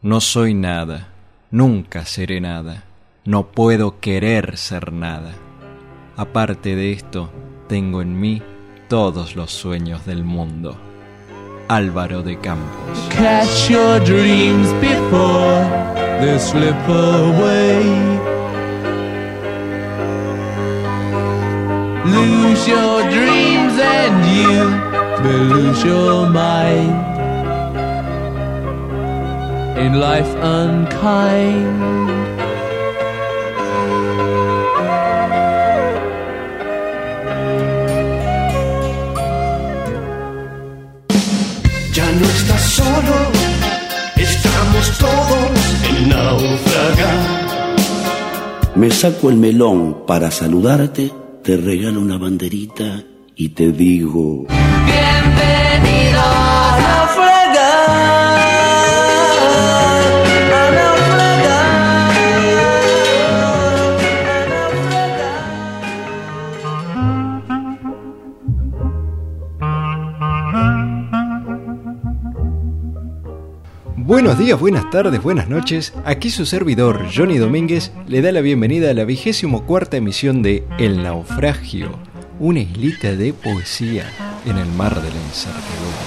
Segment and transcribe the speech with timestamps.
[0.00, 1.08] no soy nada,
[1.50, 2.84] nunca seré nada,
[3.24, 5.32] no puedo querer ser nada.
[6.16, 7.30] Aparte de esto,
[7.68, 8.42] tengo en mí
[8.88, 10.76] todos los sueños del mundo.
[11.68, 13.08] Álvaro de Campos.
[13.10, 15.66] Catch your dreams before
[16.20, 17.84] they slip away.
[22.06, 27.07] Lose your dreams and you will lose your mind.
[29.78, 31.78] In life unkind.
[41.94, 43.16] Ya no estás solo,
[44.16, 45.50] estamos todos
[45.88, 47.38] en naufragar.
[48.74, 51.12] Me saco el melón para saludarte,
[51.44, 53.04] te regalo una banderita
[53.36, 54.46] y te digo...
[74.08, 75.92] Buenos días, buenas tardes, buenas noches.
[76.06, 80.66] Aquí su servidor, Johnny Domínguez, le da la bienvenida a la vigésimo cuarta emisión de
[80.78, 81.98] El Naufragio,
[82.40, 84.10] una islita de poesía
[84.46, 85.98] en el mar de la incertidumbre.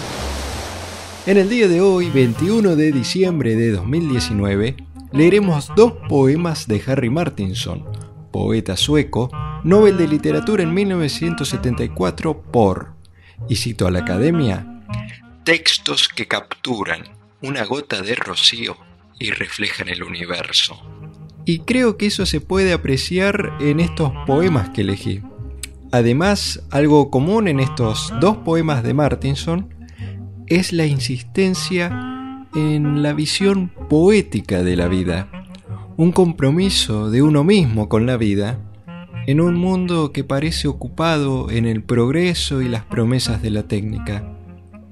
[1.28, 4.78] En el día de hoy, 21 de diciembre de 2019,
[5.12, 7.86] leeremos dos poemas de Harry Martinson,
[8.32, 9.30] poeta sueco,
[9.64, 12.96] Nobel de Literatura en 1974 por,
[13.48, 14.82] y cito a la academia,
[15.44, 18.78] textos que capturan una gota de rocío
[19.20, 20.80] y reflejan el universo.
[21.46, 25.22] Y creo que eso se puede apreciar en estos poemas que elegí.
[25.92, 29.74] Además, algo común en estos dos poemas de Martinson
[30.48, 35.30] es la insistencia en la visión poética de la vida,
[35.98, 38.60] un compromiso de uno mismo con la vida
[39.28, 44.26] en un mundo que parece ocupado en el progreso y las promesas de la técnica.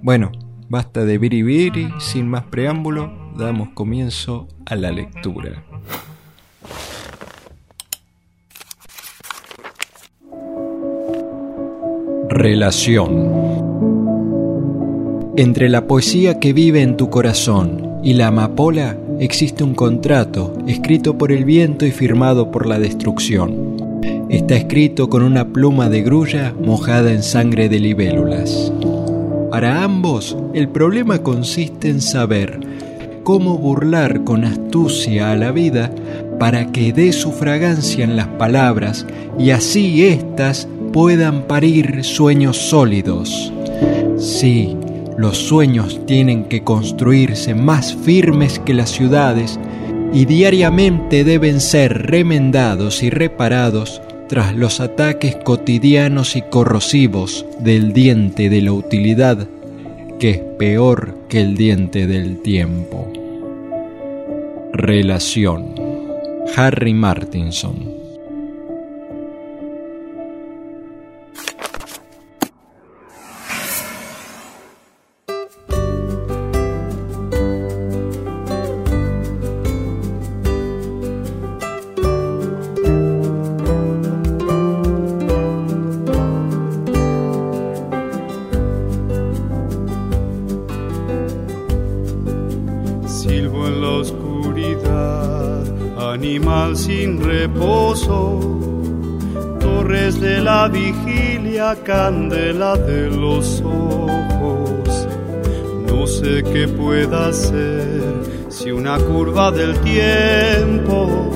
[0.02, 0.32] Bueno,
[0.70, 5.64] basta de biribiri, sin más preámbulo, damos comienzo a la lectura.
[12.30, 13.34] Relación
[15.36, 21.18] Entre la poesía que vive en tu corazón y la amapola existe un contrato escrito
[21.18, 23.78] por el viento y firmado por la destrucción.
[24.30, 28.72] Está escrito con una pluma de grulla mojada en sangre de libélulas.
[29.60, 32.62] Para ambos, el problema consiste en saber
[33.26, 35.92] cómo burlar con astucia a la vida
[36.40, 39.06] para que dé su fragancia en las palabras
[39.38, 43.52] y así éstas puedan parir sueños sólidos.
[44.18, 44.78] Sí,
[45.18, 49.60] los sueños tienen que construirse más firmes que las ciudades
[50.14, 58.50] y diariamente deben ser remendados y reparados tras los ataques cotidianos y corrosivos del diente
[58.50, 59.48] de la utilidad,
[60.20, 63.12] que es peor que el diente del tiempo.
[64.72, 65.74] Relación
[66.56, 67.99] Harry Martinson
[101.70, 105.08] vigilia, candela de los ojos.
[105.88, 111.30] No sé qué pueda hacer si una curva del tiempo,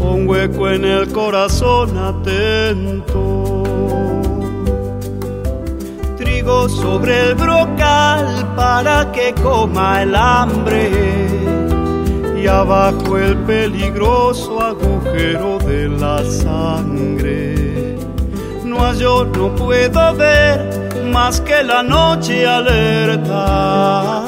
[0.00, 3.62] un hueco en el corazón atento
[6.16, 10.90] trigo sobre el brocal para que coma el hambre
[12.40, 17.57] y abajo el peligroso agujero de la sangre.
[18.78, 24.24] No yo no puedo ver más que la noche alerta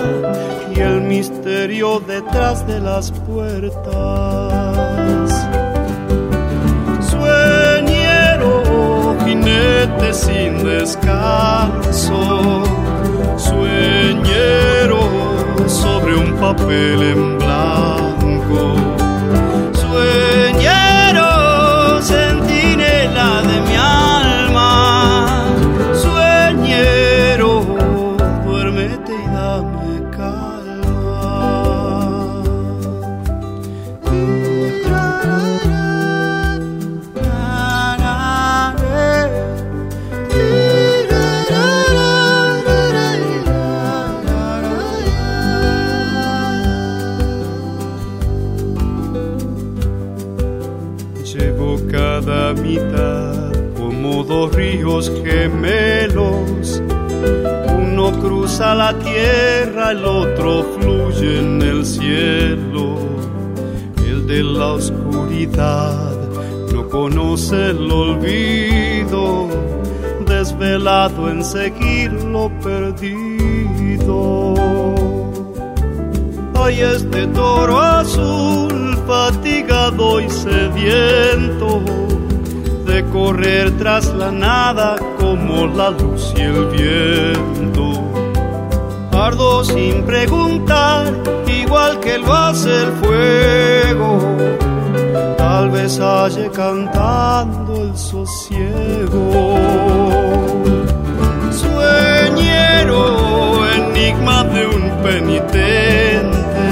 [0.74, 3.86] y el misterio detrás de las puertas.
[7.10, 8.62] Sueñero,
[9.24, 12.62] jinete sin descanso,
[13.36, 15.00] sueñero
[15.68, 17.39] sobre un papel en
[52.62, 56.82] mitad, como dos ríos gemelos.
[57.78, 62.98] Uno cruza la tierra, el otro fluye en el cielo.
[64.06, 66.12] El de la oscuridad
[66.72, 69.48] no conoce el olvido,
[70.26, 74.54] desvelado en seguir lo perdido.
[76.62, 81.82] Hay este toro azul, fatigado y sediento,
[83.00, 87.86] de correr tras la nada como la luz y el viento.
[89.12, 91.12] Ardo sin preguntar,
[91.46, 94.18] igual que lo hace el fuego.
[95.38, 99.56] Tal vez halle cantando el sosiego.
[101.62, 103.00] Sueñero,
[103.76, 106.66] enigma de un penitente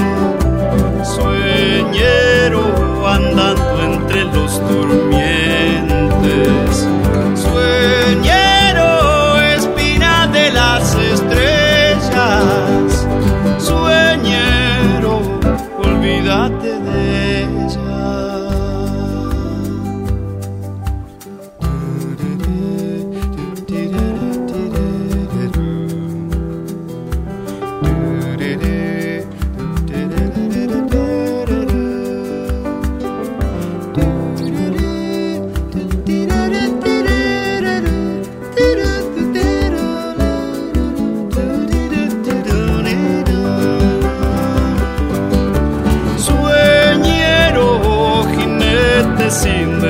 [1.15, 2.61] sueñero
[3.07, 5.08] andando entre los durmientes.
[7.79, 8.38] Sueñero,
[49.29, 49.81] jinete sin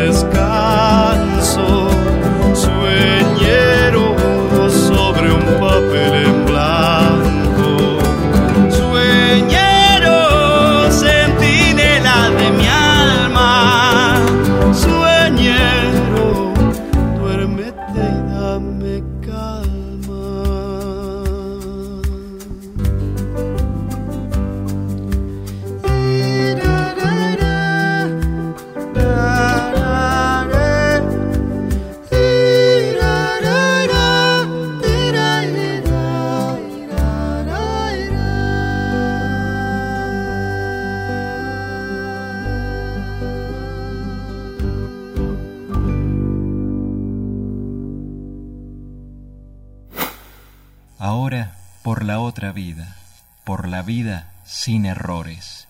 [52.10, 52.98] la otra vida,
[53.44, 55.68] por la vida sin errores.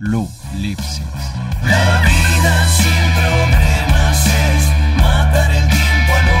[0.00, 1.06] Lu Lipsitz.
[1.62, 6.36] La vida sin problemas es matar el tiempo a lo.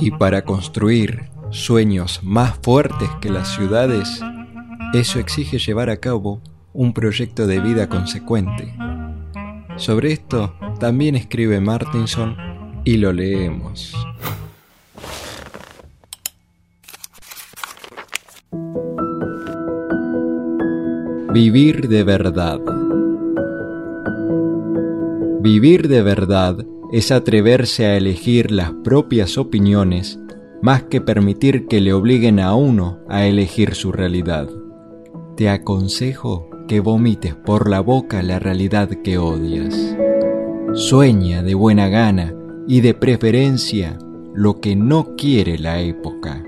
[0.00, 4.22] Y para construir sueños más fuertes que las ciudades,
[4.94, 6.40] eso exige llevar a cabo
[6.72, 8.74] un proyecto de vida consecuente.
[9.76, 12.36] Sobre esto también escribe Martinson
[12.84, 13.94] y lo leemos.
[21.32, 22.58] Vivir de verdad.
[25.40, 26.56] Vivir de verdad
[26.92, 30.18] es atreverse a elegir las propias opiniones
[30.60, 34.48] más que permitir que le obliguen a uno a elegir su realidad.
[35.36, 39.96] Te aconsejo que vomites por la boca la realidad que odias.
[40.74, 42.32] Sueña de buena gana
[42.68, 43.98] y de preferencia
[44.34, 46.44] lo que no quiere la época.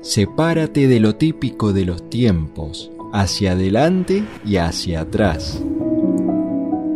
[0.00, 5.62] Sepárate de lo típico de los tiempos, hacia adelante y hacia atrás.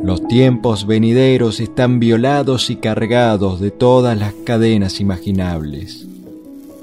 [0.02, 6.06] Los tiempos venideros están violados y cargados de todas las cadenas imaginables,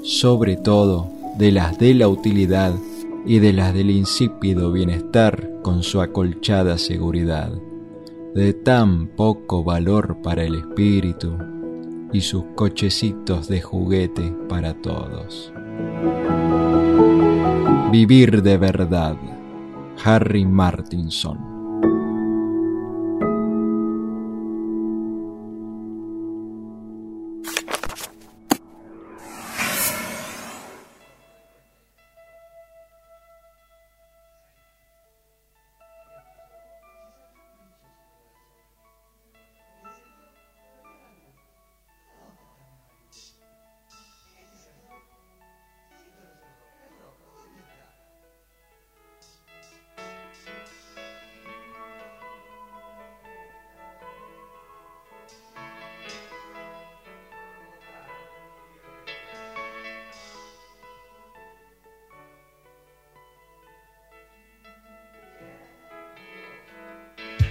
[0.04, 2.74] sobre todo de las de la utilidad
[3.26, 7.52] y de las del insípido bienestar con su acolchada seguridad,
[8.34, 11.36] de tan poco valor para el espíritu
[12.12, 15.52] y sus cochecitos de juguete para todos.
[17.90, 19.16] Vivir de verdad.
[20.04, 21.47] Harry Martinson.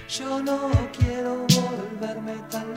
[0.08, 2.67] Yo no quiero volverme tan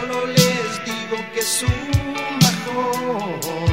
[0.00, 3.65] solo les digo que es un.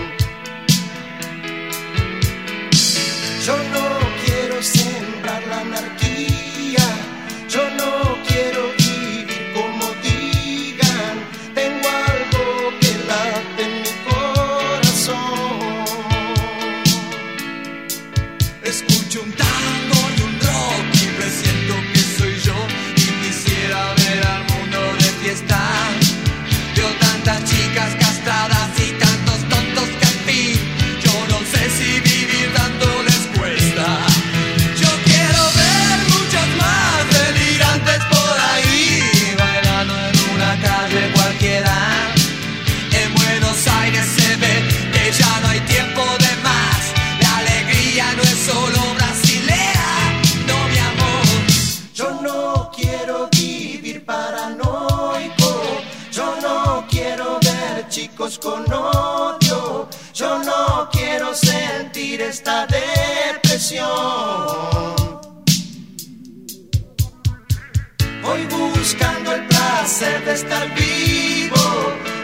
[68.23, 71.57] Voy buscando el placer de estar vivo.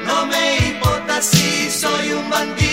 [0.07, 2.68] No me importa si soy un bandido.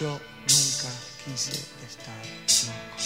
[0.00, 0.90] yo nunca
[1.24, 1.52] quise
[1.86, 2.22] estar
[2.66, 2.96] loco.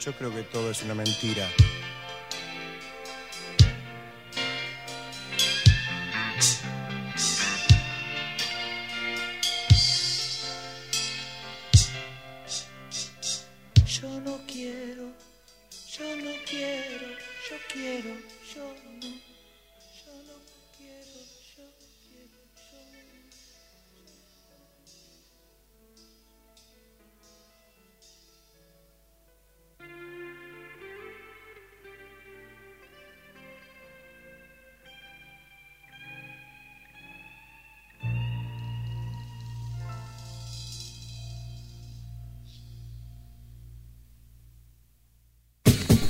[0.00, 1.48] Yo creo que todo es una mentira.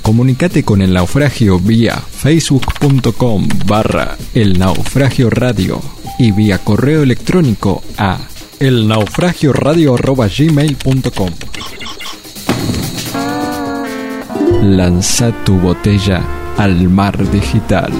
[0.05, 5.81] Comunicate con el naufragio vía facebook.com barra el naufragio radio
[6.19, 8.19] y vía correo electrónico a
[8.59, 11.31] el naufragio radio gmail.com.
[14.61, 16.21] Lanza tu botella
[16.55, 17.91] al mar digital.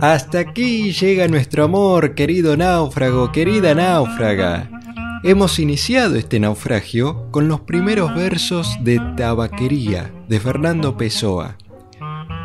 [0.00, 4.79] Hasta aquí llega nuestro amor, querido náufrago, querida náufraga.
[5.22, 11.58] Hemos iniciado este naufragio con los primeros versos de Tabaquería de Fernando Pessoa,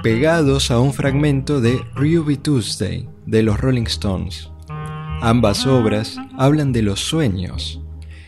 [0.04, 4.52] pegados a un fragmento de Ruby Tuesday de los Rolling Stones.
[5.22, 7.82] Ambas obras hablan de los sueños.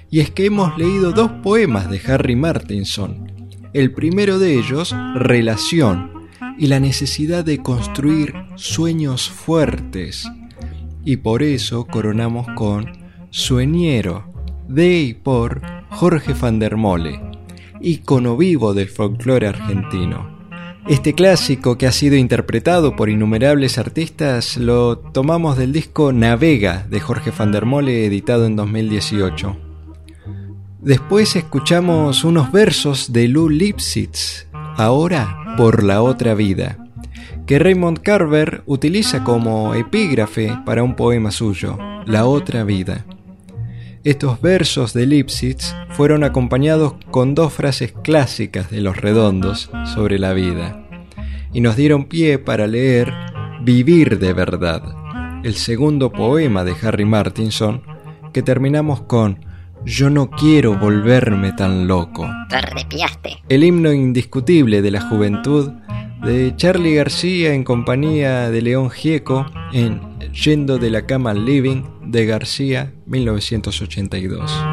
[0.10, 3.50] Y es que hemos leído dos poemas de Harry Martinson.
[3.74, 10.26] El primero de ellos, Relación, y la necesidad de construir sueños fuertes.
[11.04, 14.37] Y por eso coronamos con Sueñero,
[14.68, 17.22] de y por Jorge van der Mole,
[17.82, 20.38] ícono vivo del folclore argentino.
[20.88, 27.00] Este clásico que ha sido interpretado por innumerables artistas lo tomamos del disco Navega de
[27.00, 29.58] Jorge van der Mole editado en 2018.
[30.82, 36.78] Después escuchamos unos versos de Lou Lipsitz, ahora por la otra vida,
[37.46, 43.06] que Raymond Carver utiliza como epígrafe para un poema suyo, La otra vida.
[44.08, 50.32] Estos versos de Lipsitz fueron acompañados con dos frases clásicas de los redondos sobre la
[50.32, 50.82] vida
[51.52, 53.12] y nos dieron pie para leer
[53.64, 54.82] Vivir de verdad,
[55.44, 57.82] el segundo poema de Harry Martinson,
[58.32, 59.46] que terminamos con
[59.84, 62.30] Yo no quiero volverme tan loco.
[63.50, 65.74] El himno indiscutible de la juventud
[66.24, 71.84] de Charlie García en compañía de León Gieco en Yendo de la cama al living
[72.04, 74.66] de García 1982.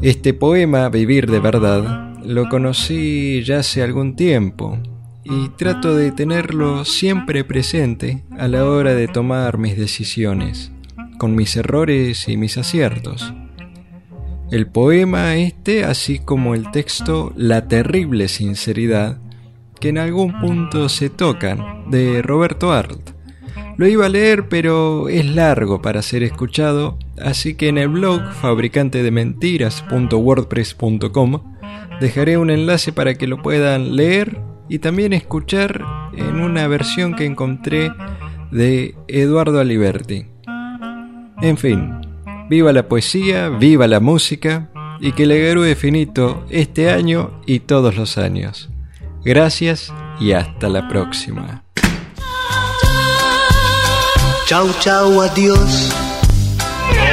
[0.00, 4.78] Este poema, Vivir de verdad, lo conocí ya hace algún tiempo
[5.24, 10.72] y trato de tenerlo siempre presente a la hora de tomar mis decisiones,
[11.18, 13.32] con mis errores y mis aciertos.
[14.52, 19.18] El poema este, así como el texto La terrible sinceridad,
[19.80, 23.12] que en algún punto se tocan, de Roberto Arlt.
[23.78, 28.30] Lo iba a leer, pero es largo para ser escuchado, así que en el blog
[28.42, 31.42] fabricantedementiras.wordpress.com
[31.98, 34.38] dejaré un enlace para que lo puedan leer
[34.68, 35.82] y también escuchar
[36.14, 37.90] en una versión que encontré
[38.50, 40.26] de Eduardo Aliberti.
[41.40, 42.11] En fin,
[42.52, 44.68] Viva la poesía, viva la música
[45.00, 48.68] y que le garúe finito este año y todos los años.
[49.24, 51.64] Gracias y hasta la próxima.
[54.46, 55.94] Chau, chau, adiós.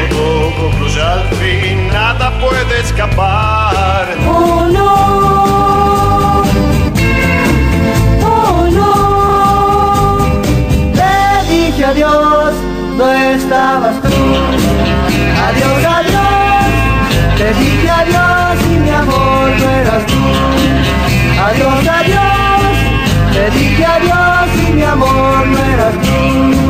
[0.09, 4.17] Todo concluye al fin, nada puede escapar.
[4.27, 6.43] Oh no,
[8.25, 10.17] oh no,
[10.93, 12.53] Te dije adiós,
[12.97, 15.18] no estabas tú.
[15.47, 16.71] Adiós, adiós,
[17.37, 20.23] te dije adiós y mi amor no eras tú.
[21.47, 22.75] Adiós, adiós,
[23.33, 26.68] te dije adiós y mi amor no eras tú.